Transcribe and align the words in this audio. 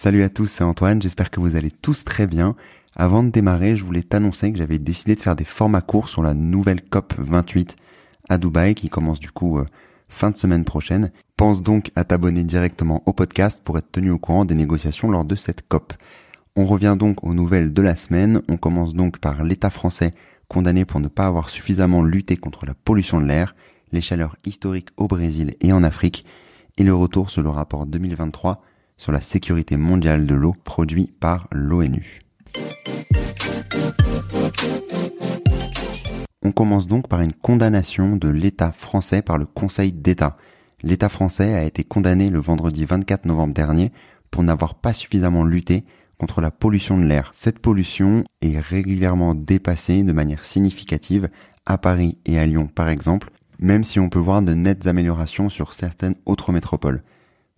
Salut 0.00 0.22
à 0.22 0.28
tous, 0.28 0.46
c'est 0.46 0.62
Antoine, 0.62 1.02
j'espère 1.02 1.28
que 1.28 1.40
vous 1.40 1.56
allez 1.56 1.72
tous 1.72 2.04
très 2.04 2.28
bien. 2.28 2.54
Avant 2.94 3.24
de 3.24 3.30
démarrer, 3.30 3.74
je 3.74 3.82
voulais 3.82 4.04
t'annoncer 4.04 4.52
que 4.52 4.58
j'avais 4.58 4.78
décidé 4.78 5.16
de 5.16 5.20
faire 5.20 5.34
des 5.34 5.44
formats 5.44 5.80
courts 5.80 6.08
sur 6.08 6.22
la 6.22 6.34
nouvelle 6.34 6.82
COP 6.82 7.14
28 7.18 7.74
à 8.28 8.38
Dubaï 8.38 8.76
qui 8.76 8.90
commence 8.90 9.18
du 9.18 9.32
coup 9.32 9.58
euh, 9.58 9.66
fin 10.08 10.30
de 10.30 10.36
semaine 10.36 10.64
prochaine. 10.64 11.10
Pense 11.36 11.64
donc 11.64 11.90
à 11.96 12.04
t'abonner 12.04 12.44
directement 12.44 13.02
au 13.06 13.12
podcast 13.12 13.60
pour 13.64 13.76
être 13.76 13.90
tenu 13.90 14.12
au 14.12 14.20
courant 14.20 14.44
des 14.44 14.54
négociations 14.54 15.10
lors 15.10 15.24
de 15.24 15.34
cette 15.34 15.66
COP. 15.66 15.92
On 16.54 16.64
revient 16.64 16.94
donc 16.96 17.24
aux 17.24 17.34
nouvelles 17.34 17.72
de 17.72 17.82
la 17.82 17.96
semaine. 17.96 18.40
On 18.48 18.56
commence 18.56 18.94
donc 18.94 19.18
par 19.18 19.42
l'État 19.42 19.70
français 19.70 20.14
condamné 20.46 20.84
pour 20.84 21.00
ne 21.00 21.08
pas 21.08 21.26
avoir 21.26 21.50
suffisamment 21.50 22.04
lutté 22.04 22.36
contre 22.36 22.66
la 22.66 22.74
pollution 22.74 23.20
de 23.20 23.26
l'air, 23.26 23.56
les 23.90 24.00
chaleurs 24.00 24.36
historiques 24.44 24.90
au 24.96 25.08
Brésil 25.08 25.56
et 25.60 25.72
en 25.72 25.82
Afrique, 25.82 26.24
et 26.76 26.84
le 26.84 26.94
retour 26.94 27.30
sur 27.30 27.42
le 27.42 27.50
rapport 27.50 27.84
2023 27.84 28.62
sur 28.98 29.12
la 29.12 29.20
sécurité 29.20 29.76
mondiale 29.76 30.26
de 30.26 30.34
l'eau 30.34 30.54
produit 30.64 31.14
par 31.18 31.48
l'ONU. 31.52 32.20
On 36.42 36.52
commence 36.52 36.86
donc 36.86 37.08
par 37.08 37.20
une 37.20 37.32
condamnation 37.32 38.16
de 38.16 38.28
l'État 38.28 38.72
français 38.72 39.22
par 39.22 39.38
le 39.38 39.46
Conseil 39.46 39.92
d'État. 39.92 40.36
L'État 40.82 41.08
français 41.08 41.54
a 41.54 41.64
été 41.64 41.84
condamné 41.84 42.30
le 42.30 42.38
vendredi 42.38 42.84
24 42.84 43.24
novembre 43.24 43.54
dernier 43.54 43.92
pour 44.30 44.42
n'avoir 44.42 44.74
pas 44.74 44.92
suffisamment 44.92 45.44
lutté 45.44 45.84
contre 46.18 46.40
la 46.40 46.50
pollution 46.50 46.98
de 46.98 47.04
l'air. 47.04 47.30
Cette 47.32 47.58
pollution 47.58 48.24
est 48.40 48.58
régulièrement 48.58 49.34
dépassée 49.34 50.02
de 50.02 50.12
manière 50.12 50.44
significative 50.44 51.28
à 51.66 51.78
Paris 51.78 52.18
et 52.26 52.38
à 52.38 52.46
Lyon 52.46 52.68
par 52.72 52.88
exemple, 52.88 53.30
même 53.58 53.84
si 53.84 54.00
on 54.00 54.08
peut 54.08 54.18
voir 54.18 54.42
de 54.42 54.54
nettes 54.54 54.86
améliorations 54.86 55.48
sur 55.48 55.74
certaines 55.74 56.16
autres 56.26 56.52
métropoles. 56.52 57.02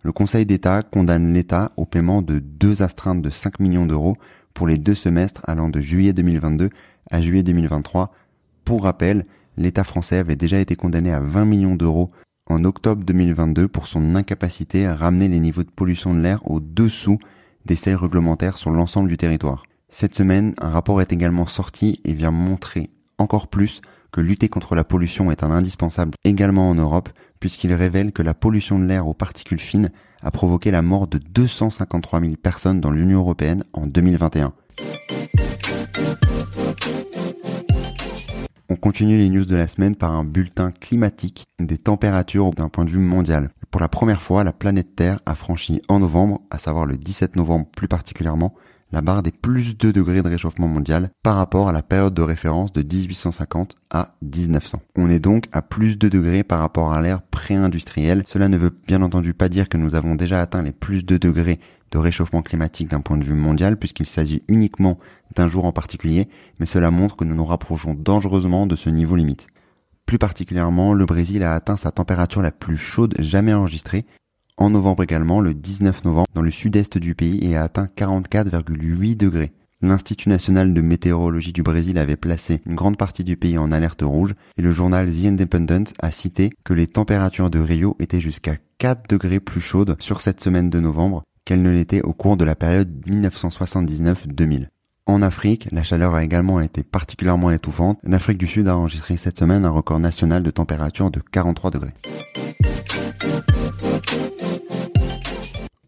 Le 0.03 0.11
Conseil 0.11 0.47
d'État 0.47 0.81
condamne 0.81 1.31
l'État 1.31 1.71
au 1.77 1.85
paiement 1.85 2.23
de 2.23 2.39
deux 2.39 2.81
astreintes 2.81 3.21
de 3.21 3.29
5 3.29 3.59
millions 3.59 3.85
d'euros 3.85 4.17
pour 4.53 4.67
les 4.67 4.77
deux 4.77 4.95
semestres 4.95 5.41
allant 5.45 5.69
de 5.69 5.79
juillet 5.79 6.11
2022 6.13 6.69
à 7.11 7.21
juillet 7.21 7.43
2023. 7.43 8.11
Pour 8.65 8.83
rappel, 8.83 9.27
l'État 9.57 9.83
français 9.83 10.17
avait 10.17 10.35
déjà 10.35 10.59
été 10.59 10.75
condamné 10.75 11.11
à 11.11 11.19
20 11.19 11.45
millions 11.45 11.75
d'euros 11.75 12.09
en 12.47 12.65
octobre 12.65 13.03
2022 13.05 13.67
pour 13.67 13.85
son 13.85 14.15
incapacité 14.15 14.87
à 14.87 14.95
ramener 14.95 15.27
les 15.27 15.39
niveaux 15.39 15.63
de 15.63 15.69
pollution 15.69 16.15
de 16.15 16.19
l'air 16.19 16.39
au-dessous 16.49 17.19
des 17.65 17.75
seuils 17.75 17.95
réglementaires 17.95 18.57
sur 18.57 18.71
l'ensemble 18.71 19.09
du 19.09 19.17
territoire. 19.17 19.63
Cette 19.89 20.15
semaine, 20.15 20.55
un 20.57 20.69
rapport 20.69 20.99
est 21.01 21.13
également 21.13 21.45
sorti 21.45 22.01
et 22.05 22.13
vient 22.13 22.31
montrer 22.31 22.89
encore 23.19 23.49
plus 23.49 23.81
que 24.11 24.19
lutter 24.19 24.49
contre 24.49 24.73
la 24.73 24.83
pollution 24.83 25.31
est 25.31 25.43
un 25.43 25.51
indispensable 25.51 26.15
également 26.23 26.69
en 26.69 26.75
Europe, 26.75 27.09
puisqu'il 27.41 27.73
révèle 27.73 28.13
que 28.13 28.21
la 28.21 28.33
pollution 28.33 28.79
de 28.79 28.85
l'air 28.85 29.07
aux 29.07 29.13
particules 29.13 29.59
fines 29.59 29.91
a 30.23 30.31
provoqué 30.31 30.71
la 30.71 30.81
mort 30.81 31.07
de 31.07 31.17
253 31.17 32.21
000 32.21 32.33
personnes 32.41 32.79
dans 32.79 32.91
l'Union 32.91 33.19
européenne 33.19 33.65
en 33.73 33.87
2021. 33.87 34.53
On 38.69 38.75
continue 38.77 39.17
les 39.17 39.27
news 39.27 39.43
de 39.43 39.55
la 39.55 39.67
semaine 39.67 39.95
par 39.95 40.15
un 40.15 40.23
bulletin 40.23 40.71
climatique 40.71 41.45
des 41.59 41.77
températures 41.77 42.51
d'un 42.51 42.69
point 42.69 42.85
de 42.85 42.91
vue 42.91 42.99
mondial. 42.99 43.49
Pour 43.69 43.81
la 43.81 43.89
première 43.89 44.21
fois, 44.21 44.43
la 44.43 44.53
planète 44.53 44.95
Terre 44.95 45.19
a 45.25 45.35
franchi 45.35 45.81
en 45.89 45.99
novembre, 45.99 46.41
à 46.51 46.57
savoir 46.57 46.85
le 46.85 46.95
17 46.95 47.35
novembre 47.35 47.67
plus 47.75 47.87
particulièrement, 47.87 48.53
la 48.91 49.01
barre 49.01 49.23
des 49.23 49.31
plus 49.31 49.77
2 49.77 49.93
degrés 49.93 50.21
de 50.21 50.29
réchauffement 50.29 50.67
mondial 50.67 51.09
par 51.23 51.35
rapport 51.35 51.69
à 51.69 51.71
la 51.71 51.81
période 51.81 52.13
de 52.13 52.21
référence 52.21 52.73
de 52.73 52.81
1850 52.81 53.75
à 53.89 54.15
1900. 54.21 54.81
On 54.95 55.09
est 55.09 55.19
donc 55.19 55.45
à 55.51 55.61
plus 55.61 55.97
2 55.97 56.09
degrés 56.09 56.43
par 56.43 56.59
rapport 56.59 56.93
à 56.93 57.01
l'ère 57.01 57.21
pré-industrielle. 57.51 58.23
Cela 58.27 58.47
ne 58.47 58.57
veut 58.57 58.73
bien 58.87 59.01
entendu 59.01 59.33
pas 59.33 59.49
dire 59.49 59.67
que 59.67 59.77
nous 59.77 59.95
avons 59.95 60.15
déjà 60.15 60.39
atteint 60.41 60.63
les 60.63 60.71
plus 60.71 61.03
2 61.03 61.19
degrés 61.19 61.59
de 61.91 61.97
réchauffement 61.97 62.41
climatique 62.41 62.89
d'un 62.89 63.01
point 63.01 63.17
de 63.17 63.23
vue 63.23 63.33
mondial 63.33 63.77
puisqu'il 63.77 64.05
s'agit 64.05 64.43
uniquement 64.47 64.97
d'un 65.35 65.49
jour 65.49 65.65
en 65.65 65.73
particulier, 65.73 66.29
mais 66.59 66.65
cela 66.65 66.91
montre 66.91 67.17
que 67.17 67.25
nous 67.25 67.35
nous 67.35 67.45
rapprochons 67.45 67.93
dangereusement 67.93 68.67
de 68.67 68.77
ce 68.77 68.89
niveau 68.89 69.15
limite. 69.15 69.47
Plus 70.05 70.17
particulièrement, 70.17 70.93
le 70.93 71.05
Brésil 71.05 71.43
a 71.43 71.53
atteint 71.53 71.77
sa 71.77 71.91
température 71.91 72.41
la 72.41 72.51
plus 72.51 72.77
chaude 72.77 73.15
jamais 73.19 73.53
enregistrée 73.53 74.05
en 74.57 74.69
novembre 74.69 75.03
également, 75.03 75.41
le 75.41 75.53
19 75.53 76.03
novembre, 76.03 76.27
dans 76.35 76.41
le 76.41 76.51
sud-est 76.51 76.97
du 76.97 77.15
pays 77.15 77.43
et 77.43 77.55
a 77.55 77.63
atteint 77.63 77.87
44,8 77.97 79.17
degrés. 79.17 79.51
L'Institut 79.83 80.29
national 80.29 80.75
de 80.75 80.81
météorologie 80.81 81.53
du 81.53 81.63
Brésil 81.63 81.97
avait 81.97 82.15
placé 82.15 82.61
une 82.67 82.75
grande 82.75 82.97
partie 82.97 83.23
du 83.23 83.35
pays 83.35 83.57
en 83.57 83.71
alerte 83.71 84.03
rouge 84.03 84.35
et 84.57 84.61
le 84.61 84.71
journal 84.71 85.09
The 85.09 85.25
Independent 85.25 85.91
a 85.99 86.11
cité 86.11 86.51
que 86.63 86.75
les 86.75 86.85
températures 86.85 87.49
de 87.49 87.59
Rio 87.59 87.95
étaient 87.99 88.21
jusqu'à 88.21 88.57
4 88.77 89.09
degrés 89.09 89.39
plus 89.39 89.59
chaudes 89.59 89.95
sur 89.99 90.21
cette 90.21 90.39
semaine 90.39 90.69
de 90.69 90.79
novembre 90.79 91.23
qu'elles 91.45 91.63
ne 91.63 91.71
l'étaient 91.71 92.03
au 92.03 92.13
cours 92.13 92.37
de 92.37 92.45
la 92.45 92.55
période 92.55 92.91
1979-2000. 93.07 94.67
En 95.07 95.23
Afrique, 95.23 95.67
la 95.71 95.81
chaleur 95.81 96.13
a 96.13 96.23
également 96.23 96.59
été 96.59 96.83
particulièrement 96.83 97.49
étouffante. 97.49 97.97
L'Afrique 98.03 98.37
du 98.37 98.45
Sud 98.45 98.67
a 98.67 98.77
enregistré 98.77 99.17
cette 99.17 99.39
semaine 99.39 99.65
un 99.65 99.71
record 99.71 99.99
national 99.99 100.43
de 100.43 100.51
température 100.51 101.09
de 101.09 101.19
43 101.19 101.71
degrés. 101.71 101.93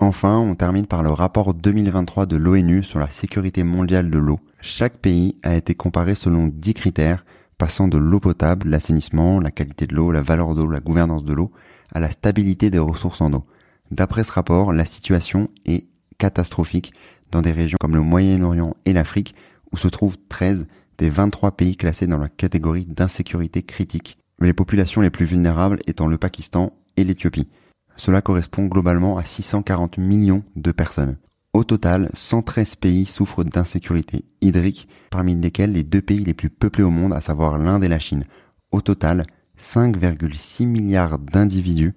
Enfin, 0.04 0.38
on 0.38 0.54
termine 0.54 0.86
par 0.86 1.02
le 1.02 1.12
rapport 1.12 1.54
2023 1.54 2.26
de 2.26 2.36
l'ONU 2.36 2.84
sur 2.84 3.00
la 3.00 3.10
sécurité 3.10 3.64
mondiale 3.64 4.10
de 4.10 4.20
l'eau. 4.20 4.38
Chaque 4.60 4.98
pays 4.98 5.38
a 5.44 5.56
été 5.56 5.76
comparé 5.76 6.14
selon 6.14 6.48
10 6.48 6.74
critères, 6.74 7.24
passant 7.58 7.88
de 7.88 7.98
l'eau 7.98 8.20
potable, 8.20 8.68
l'assainissement, 8.68 9.40
la 9.40 9.50
qualité 9.50 9.88
de 9.88 9.96
l'eau, 9.96 10.12
la 10.12 10.22
valeur 10.22 10.56
d'eau, 10.56 10.68
la 10.68 10.82
gouvernance 10.82 11.24
de 11.24 11.32
l'eau, 11.32 11.54
à 11.94 12.02
la 12.02 12.12
stabilité 12.12 12.70
des 12.70 12.80
ressources 12.80 13.22
en 13.22 13.32
eau. 13.32 13.46
D'après 13.92 14.26
ce 14.26 14.34
rapport, 14.34 14.74
la 14.74 14.84
situation 14.84 15.48
est 15.66 15.88
catastrophique 16.18 16.92
dans 17.32 17.42
des 17.42 17.54
régions 17.54 17.78
comme 17.80 17.96
le 17.96 18.02
Moyen-Orient 18.02 18.76
et 18.84 18.92
l'Afrique, 18.92 19.36
où 19.72 19.78
se 19.78 19.88
trouvent 19.88 20.18
13 20.28 20.68
des 20.98 21.10
23 21.10 21.54
pays 21.54 21.78
classés 21.78 22.08
dans 22.08 22.20
la 22.20 22.28
catégorie 22.28 22.86
d'insécurité 22.86 23.64
critique, 23.64 24.18
les 24.42 24.52
populations 24.52 25.00
les 25.00 25.10
plus 25.10 25.26
vulnérables 25.26 25.80
étant 25.88 26.08
le 26.08 26.18
Pakistan 26.18 26.74
et 26.98 27.06
l'Éthiopie. 27.06 27.48
Cela 27.96 28.22
correspond 28.22 28.66
globalement 28.66 29.18
à 29.18 29.26
640 29.26 29.98
millions 29.98 30.44
de 30.56 30.72
personnes. 30.72 31.18
Au 31.54 31.64
total, 31.64 32.10
113 32.14 32.76
pays 32.78 33.06
souffrent 33.06 33.44
d'insécurité 33.44 34.26
hydrique, 34.42 34.88
parmi 35.12 35.36
lesquels 35.36 35.74
les 35.74 35.84
deux 35.84 36.02
pays 36.02 36.24
les 36.24 36.34
plus 36.34 36.50
peuplés 36.50 36.84
au 36.84 36.90
monde, 36.90 37.14
à 37.14 37.22
savoir 37.22 37.60
l'Inde 37.60 37.84
et 37.84 37.90
la 37.90 38.00
Chine. 38.00 38.26
Au 38.72 38.82
total, 38.82 39.26
5,6 39.60 40.66
milliards 40.66 41.20
d'individus 41.20 41.94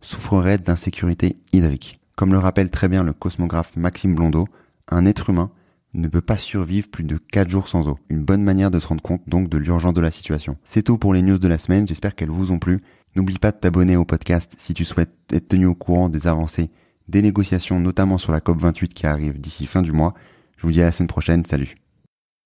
souffreraient 0.00 0.58
d'insécurité 0.58 1.36
hydrique. 1.52 2.00
Comme 2.16 2.32
le 2.32 2.38
rappelle 2.38 2.70
très 2.70 2.88
bien 2.88 3.04
le 3.04 3.12
cosmographe 3.12 3.76
Maxime 3.76 4.14
Blondeau, 4.14 4.48
un 4.88 5.04
être 5.04 5.30
humain 5.30 5.50
ne 5.94 6.08
peut 6.08 6.20
pas 6.20 6.38
survivre 6.38 6.88
plus 6.88 7.04
de 7.04 7.16
4 7.16 7.50
jours 7.50 7.68
sans 7.68 7.88
eau. 7.88 7.98
Une 8.08 8.24
bonne 8.24 8.42
manière 8.42 8.70
de 8.70 8.78
se 8.78 8.86
rendre 8.86 9.02
compte 9.02 9.22
donc 9.26 9.48
de 9.48 9.58
l'urgence 9.58 9.94
de 9.94 10.00
la 10.00 10.10
situation. 10.10 10.56
C'est 10.64 10.82
tout 10.82 10.98
pour 10.98 11.14
les 11.14 11.22
news 11.22 11.38
de 11.38 11.48
la 11.48 11.58
semaine, 11.58 11.86
j'espère 11.86 12.14
qu'elles 12.14 12.30
vous 12.30 12.50
ont 12.50 12.58
plu. 12.58 12.82
N'oublie 13.16 13.38
pas 13.38 13.52
de 13.52 13.56
t'abonner 13.56 13.96
au 13.96 14.04
podcast 14.04 14.54
si 14.58 14.74
tu 14.74 14.84
souhaites 14.84 15.14
être 15.32 15.48
tenu 15.48 15.66
au 15.66 15.74
courant 15.74 16.08
des 16.08 16.26
avancées 16.26 16.70
des 17.08 17.22
négociations, 17.22 17.80
notamment 17.80 18.18
sur 18.18 18.32
la 18.32 18.40
COP28 18.40 18.88
qui 18.88 19.06
arrive 19.06 19.40
d'ici 19.40 19.66
fin 19.66 19.82
du 19.82 19.92
mois. 19.92 20.14
Je 20.56 20.62
vous 20.66 20.72
dis 20.72 20.80
à 20.80 20.86
la 20.86 20.92
semaine 20.92 21.08
prochaine, 21.08 21.44
salut 21.44 21.83